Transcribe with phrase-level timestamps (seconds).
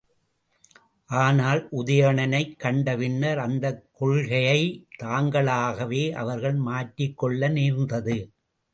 [1.09, 8.17] ஆனால், உதயணனைக் கண்ட பின்னர், அந்தக் கொள்கையைத் தாங்களாகவே அவர்கள் மாற்றிக் கொள்ள நேர்ந்தது.